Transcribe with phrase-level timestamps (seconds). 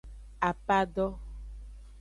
[0.49, 1.05] Apado.